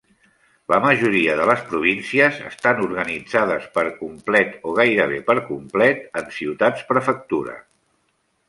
La 0.71 0.77
majoria 0.85 1.35
de 1.39 1.43
les 1.49 1.59
províncies 1.73 2.39
estan 2.47 2.81
organitzades, 2.87 3.69
per 3.77 3.85
complet 4.01 4.57
o 4.71 4.73
gairebé 4.83 5.23
per 5.31 5.37
complet, 5.51 6.03
en 6.23 6.33
ciutats-prefectura. 6.41 7.59